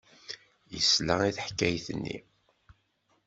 Yesla 0.73 1.15
i 1.29 1.31
teḥkayt-nni. 1.35 2.17